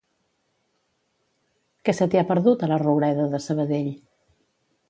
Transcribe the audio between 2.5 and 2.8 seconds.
a